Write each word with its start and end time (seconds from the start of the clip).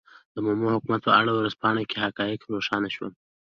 د 0.33 0.35
مومو 0.45 0.73
حکومت 0.75 1.01
په 1.03 1.11
اړه 1.19 1.29
په 1.33 1.37
ورځپاڼه 1.41 1.81
کې 1.89 2.03
حقایق 2.05 2.41
روښانه 2.53 2.89
شول. 2.95 3.11